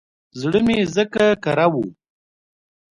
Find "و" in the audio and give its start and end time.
1.73-1.75